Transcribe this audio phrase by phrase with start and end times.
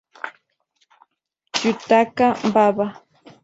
[1.63, 2.85] Yutaka Baba